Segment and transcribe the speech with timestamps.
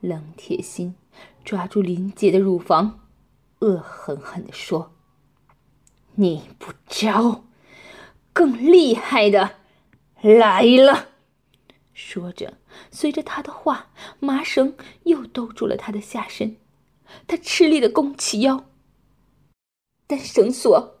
[0.00, 0.94] 冷铁心
[1.44, 3.00] 抓住林杰的乳房，
[3.60, 4.94] 恶狠狠地说
[6.16, 7.44] ：“你不招，
[8.32, 9.56] 更厉害的
[10.20, 11.08] 来了！”
[11.94, 12.58] 说着，
[12.90, 13.90] 随着他的话，
[14.20, 16.56] 麻绳又兜住了他的下身。
[17.26, 18.66] 他吃力的弓起腰，
[20.06, 20.98] 但绳索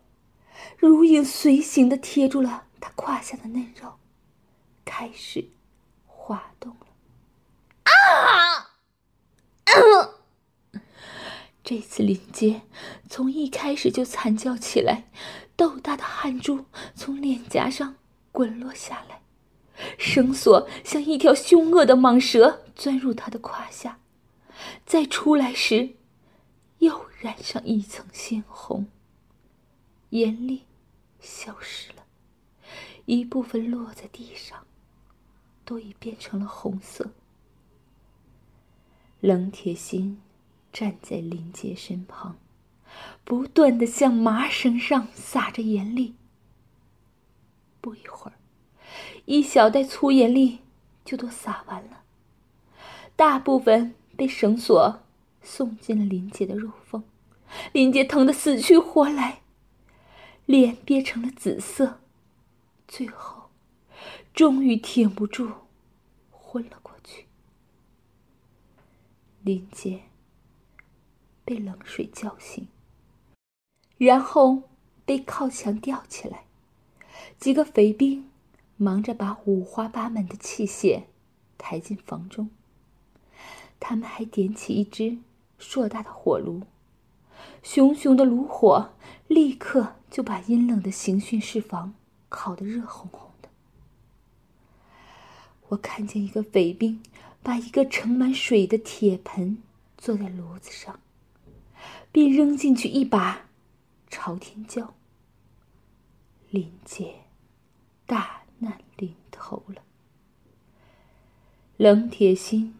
[0.78, 3.98] 如影随形的贴住了他胯下的嫩肉，
[4.84, 5.50] 开始
[6.06, 6.86] 滑动了。
[7.84, 8.65] 啊！
[11.62, 12.62] 这次林杰
[13.08, 15.10] 从一开始就惨叫起来，
[15.56, 17.96] 豆大的汗珠从脸颊上
[18.30, 19.22] 滚落下来，
[19.98, 23.98] 绳索像一条凶恶的蟒蛇钻入他的胯下，
[24.84, 25.96] 再出来时，
[26.78, 28.86] 又染上一层鲜红。
[30.10, 30.62] 眼力
[31.18, 32.04] 消失了，
[33.06, 34.64] 一部分落在地上，
[35.64, 37.10] 都已变成了红色。
[39.26, 40.22] 冷铁心
[40.72, 42.36] 站在林杰身旁，
[43.24, 46.14] 不断的向麻绳上撒着盐粒。
[47.80, 48.34] 不一会儿，
[49.24, 50.60] 一小袋粗盐粒
[51.04, 52.04] 就都撒完了，
[53.16, 55.00] 大部分被绳索
[55.42, 57.02] 送进了林杰的肉缝。
[57.72, 59.40] 林杰疼得死去活来，
[60.44, 61.98] 脸憋成了紫色，
[62.86, 63.50] 最后
[64.32, 65.50] 终于挺不住，
[66.30, 66.80] 昏了。
[69.46, 70.00] 林杰
[71.44, 72.66] 被冷水叫醒，
[73.96, 74.64] 然后
[75.04, 76.46] 被靠墙吊起来。
[77.38, 78.28] 几个匪兵
[78.76, 81.04] 忙着把五花八门的器械
[81.56, 82.50] 抬进房中。
[83.78, 85.18] 他们还点起一只
[85.60, 86.62] 硕大的火炉，
[87.62, 88.90] 熊熊的炉火
[89.28, 91.94] 立刻就把阴冷的刑讯室房
[92.28, 93.48] 烤得热烘烘的。
[95.68, 97.00] 我看见一个匪兵。
[97.46, 99.62] 把一个盛满水的铁盆
[99.96, 100.98] 坐在炉子上，
[102.10, 103.46] 并扔进去一把
[104.10, 104.94] 朝天椒。
[106.50, 107.14] 林杰
[108.04, 109.84] 大难临头了。
[111.76, 112.74] 冷铁心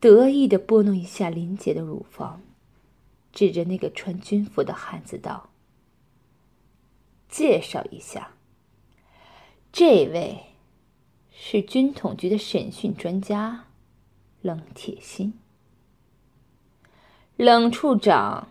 [0.00, 2.40] 得意的拨弄一下林杰的乳房，
[3.34, 5.50] 指着那个穿军服的汉子道
[7.28, 8.30] ：“介绍一下，
[9.70, 10.46] 这位
[11.30, 13.66] 是军统局的审讯专家。”
[14.42, 15.34] 冷铁心，
[17.36, 18.48] 冷处长，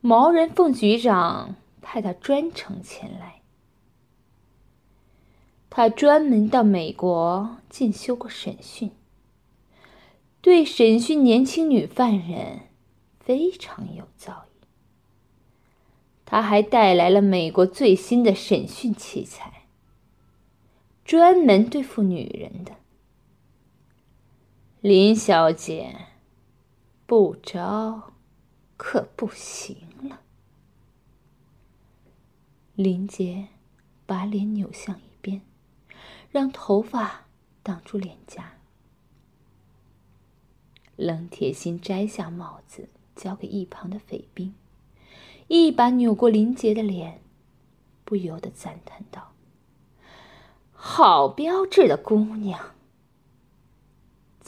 [0.00, 3.42] 毛人凤局长派他专程前来。
[5.70, 8.90] 他专门到美国进修过审讯，
[10.40, 12.60] 对审讯年轻女犯人
[13.20, 14.66] 非常有造诣。
[16.24, 19.66] 他还带来了美国最新的审讯器材，
[21.04, 22.72] 专门对付女人的。
[24.88, 26.06] 林小姐，
[27.04, 28.14] 不招
[28.78, 30.20] 可不行了。
[32.74, 33.48] 林杰
[34.06, 35.42] 把脸扭向一边，
[36.30, 37.26] 让头发
[37.62, 38.54] 挡住脸颊。
[40.96, 44.54] 冷铁心摘下帽子，交给一旁的匪兵，
[45.48, 47.20] 一把扭过林杰的脸，
[48.06, 49.34] 不由得赞叹道
[50.72, 52.70] ：“好标致的姑娘。”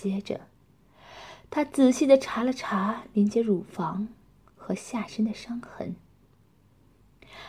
[0.00, 0.40] 接着，
[1.50, 4.08] 他仔细的查了查林杰乳房
[4.56, 5.94] 和下身的伤痕，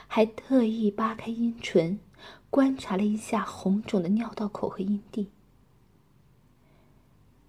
[0.07, 1.99] 还特意扒开阴唇，
[2.49, 5.29] 观察了一下红肿的尿道口和阴蒂。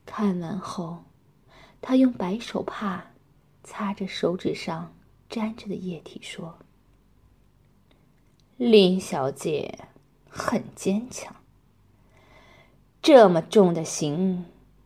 [0.06, 1.04] 看完后，
[1.80, 3.12] 他用白手帕
[3.64, 4.94] 擦着手指上
[5.28, 6.58] 沾着的液体，说
[8.56, 9.88] ：“林小姐
[10.28, 11.34] 很坚强，
[13.00, 14.44] 这么重的刑。”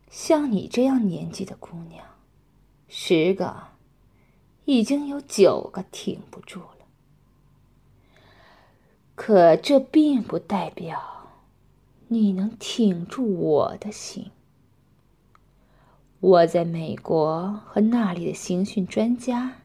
[0.09, 2.03] 像你这样年纪的姑娘，
[2.87, 3.67] 十个
[4.65, 6.87] 已经有九个挺不住了。
[9.15, 11.29] 可这并不代表
[12.07, 14.31] 你能挺住我的心。
[16.19, 19.57] 我在美国和那里的刑讯专家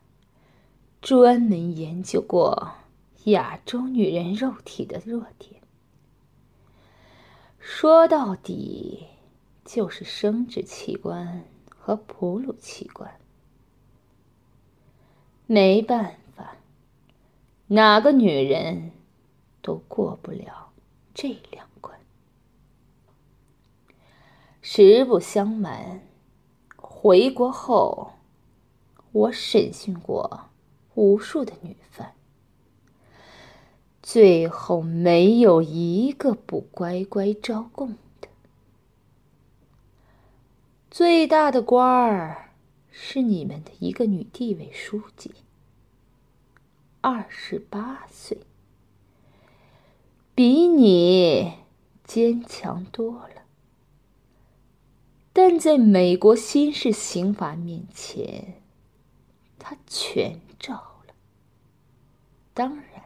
[1.01, 2.73] 专门研究过
[3.25, 5.63] 亚洲女人肉体的弱点。
[7.59, 9.07] 说到底。
[9.65, 13.19] 就是生殖器官和哺乳器官，
[15.47, 16.57] 没办法，
[17.69, 18.93] 哪个女人
[19.61, 20.73] 都过不了
[21.15, 21.99] 这两关。
[24.61, 26.03] 实不相瞒，
[26.77, 28.13] 回国后，
[29.13, 30.51] 我审讯过
[30.95, 32.15] 无数的女犯，
[34.03, 37.97] 最后没有一个不乖乖招供。
[40.93, 42.51] 最大的官儿
[42.91, 45.33] 是你们的一个女地委书记，
[47.01, 48.43] 二十八岁，
[50.35, 51.55] 比你
[52.05, 53.45] 坚强多了。
[55.33, 58.61] 但在美国新式刑法面前，
[59.59, 61.15] 他全招了。
[62.53, 63.05] 当然，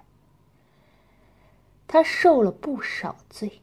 [1.86, 3.60] 他受了不少罪。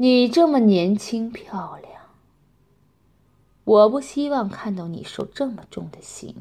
[0.00, 2.02] 你这么年轻漂亮，
[3.64, 6.36] 我不希望看到你受这么重的刑。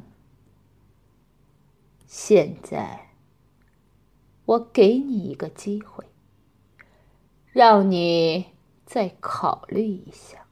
[2.05, 3.09] 现在，
[4.45, 6.05] 我给你一个机会，
[7.51, 8.45] 让你
[8.85, 10.45] 再考虑一下。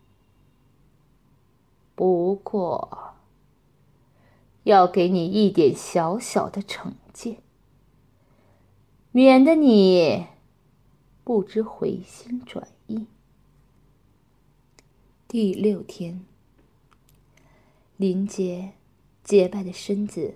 [1.94, 3.13] 不过，
[4.63, 7.38] 要给你一点小小的惩戒，
[9.12, 10.25] 免得你
[11.24, 12.75] 不知回心转意。
[15.27, 16.24] 第六天，
[17.98, 18.74] 林杰
[19.24, 20.36] 洁白的身子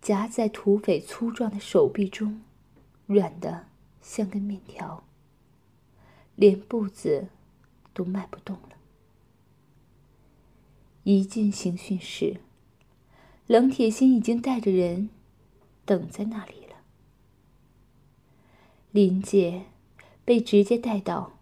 [0.00, 2.40] 夹在土匪粗壮的手臂中，
[3.06, 3.66] 软的
[4.00, 5.02] 像根面条，
[6.36, 7.26] 连步子
[7.92, 8.76] 都迈不动了。
[11.02, 12.40] 一进刑讯室，
[13.48, 15.10] 冷铁心已经带着人
[15.84, 16.76] 等在那里了。
[18.92, 19.64] 林杰
[20.24, 21.37] 被直接带到。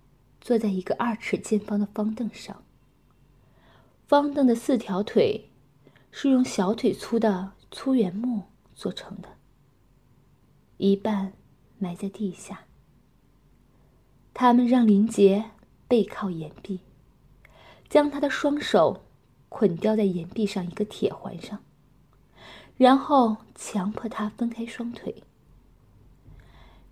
[0.46, 2.62] 坐在一个二尺见方的方凳上。
[4.06, 5.50] 方凳的四条腿
[6.12, 9.28] 是用小腿粗的粗圆木做成的，
[10.76, 11.32] 一半
[11.80, 12.60] 埋在地下。
[14.32, 15.50] 他们让林杰
[15.88, 16.78] 背靠岩壁，
[17.88, 19.02] 将他的双手
[19.48, 21.58] 捆吊在岩壁上一个铁环上，
[22.76, 25.24] 然后强迫他分开双腿。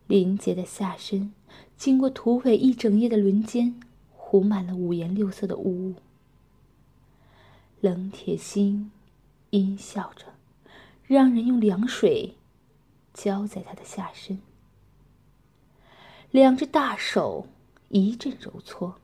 [0.07, 1.33] 林杰的下身。
[1.77, 3.81] 经过土匪一整夜的轮奸，
[4.13, 5.95] 糊满了五颜六色的污物。
[7.81, 8.91] 冷铁心
[9.51, 10.27] 阴笑着，
[11.05, 12.35] 让人用凉水
[13.13, 14.39] 浇在他的下身。
[16.31, 17.47] 两只大手
[17.89, 18.95] 一阵揉搓，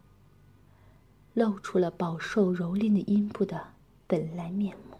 [1.35, 3.69] 露出了饱受蹂躏的阴部的
[4.07, 4.97] 本来面目。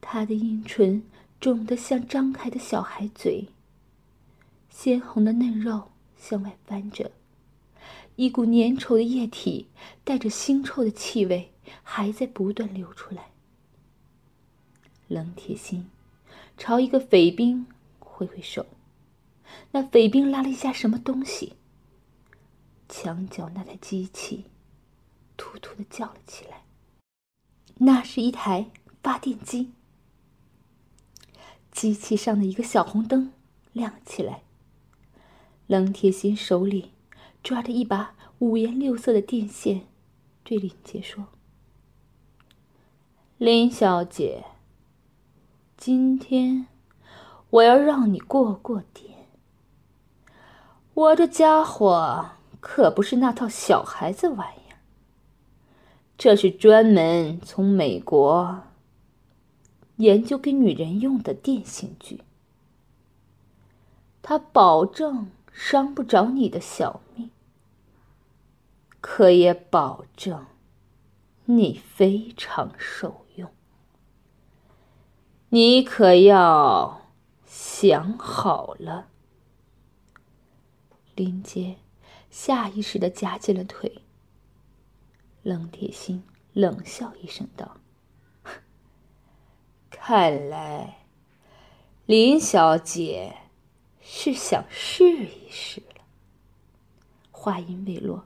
[0.00, 1.02] 他的阴唇
[1.40, 3.48] 肿得像张开的小孩嘴，
[4.76, 5.90] 鲜红的嫩肉。
[6.18, 7.12] 向外翻着，
[8.16, 9.68] 一股粘稠的液体
[10.02, 11.52] 带着腥臭的气味
[11.82, 13.30] 还在不断流出来。
[15.08, 15.88] 冷铁心
[16.56, 17.66] 朝一个匪兵
[18.00, 18.66] 挥挥手，
[19.70, 21.52] 那匪兵拉了一下什么东西，
[22.88, 24.46] 墙角那台机器
[25.36, 26.64] 突突的叫了起来。
[27.76, 28.70] 那是一台
[29.02, 29.70] 发电机，
[31.70, 33.32] 机器上的一个小红灯
[33.72, 34.42] 亮起来。
[35.66, 36.92] 冷铁心手里
[37.42, 39.86] 抓着一把五颜六色的电线，
[40.44, 41.26] 对林杰说
[43.38, 44.44] ：“林小姐，
[45.76, 46.68] 今天
[47.50, 49.28] 我要让你过过点。
[50.94, 52.30] 我这家伙
[52.60, 54.78] 可不是那套小孩子玩意儿，
[56.16, 58.62] 这是专门从美国
[59.96, 62.22] 研究给女人用的电刑具，
[64.22, 67.30] 他保证。”伤不着你的小命，
[69.00, 70.46] 可也保证
[71.46, 73.50] 你非常受用。
[75.48, 77.10] 你可要
[77.46, 79.08] 想好了。
[81.14, 81.78] 林杰
[82.28, 84.02] 下意识的夹紧了腿。
[85.42, 86.22] 冷铁心
[86.52, 87.78] 冷笑一声道
[89.88, 91.06] ：“看来
[92.04, 93.38] 林小姐。”
[94.08, 96.02] 是想试一试了。
[97.32, 98.24] 话音未落，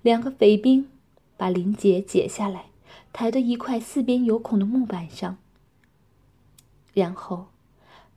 [0.00, 0.90] 两个匪兵
[1.36, 2.70] 把林杰解下来，
[3.12, 5.36] 抬到一块四边有孔的木板上，
[6.94, 7.48] 然后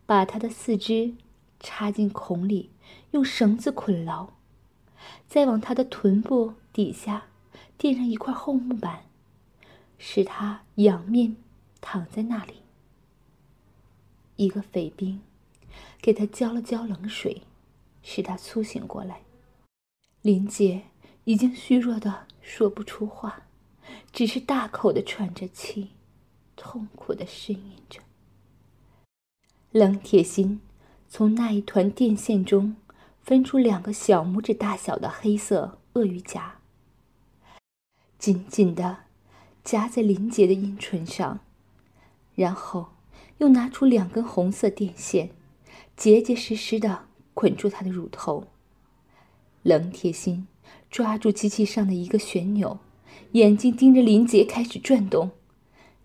[0.06, 1.14] 把他的四肢
[1.60, 2.70] 插进孔里，
[3.12, 4.30] 用绳子捆牢，
[5.28, 7.26] 再往他的臀部底下
[7.78, 9.04] 垫上一块厚木板，
[9.98, 11.36] 使他仰面
[11.82, 12.62] 躺在那里。
[14.38, 15.22] 一个匪兵。
[16.02, 17.44] 给他浇了浇冷水，
[18.02, 19.22] 使他苏醒过来。
[20.22, 20.84] 林杰
[21.24, 23.44] 已经虚弱的说不出话，
[24.12, 25.92] 只是大口的喘着气，
[26.56, 28.00] 痛苦的呻吟着。
[29.72, 30.60] 冷铁心
[31.08, 32.76] 从那一团电线中
[33.22, 36.60] 分出两个小拇指大小的黑色鳄鱼夹，
[38.20, 39.06] 紧紧的
[39.64, 41.40] 夹在林杰的阴唇上，
[42.36, 42.90] 然后
[43.38, 45.32] 又拿出两根红色电线。
[46.02, 47.04] 结结实实的
[47.36, 48.48] 捆住他的乳头，
[49.62, 50.48] 冷铁心
[50.90, 52.80] 抓住机器上的一个旋钮，
[53.34, 55.30] 眼睛盯着林杰开始转动。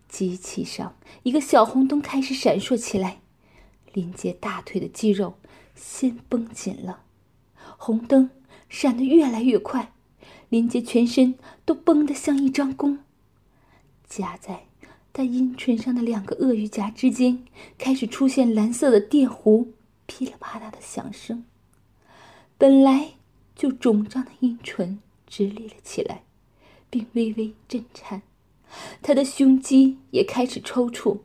[0.07, 3.23] 机器上一个小红灯开始闪烁起来，
[3.95, 5.39] 林杰大腿的肌肉
[5.75, 7.01] 先绷紧了，
[7.79, 8.29] 红灯
[8.69, 9.95] 闪得越来越快，
[10.51, 12.99] 林杰全身都绷得像一张弓。
[14.07, 14.67] 夹在
[15.15, 17.47] 他阴唇上的两个鳄鱼夹之间，
[17.79, 19.69] 开始出现蓝色的电弧，
[20.07, 21.45] 噼里啪啦的响声。
[22.59, 23.13] 本来
[23.55, 26.23] 就肿胀的阴唇直立了起来，
[26.89, 28.23] 并微微震颤。
[29.03, 31.19] 他的胸肌也开始抽搐，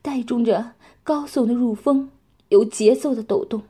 [0.00, 2.10] 带动着高耸的乳峰
[2.48, 3.62] 有节奏的抖动。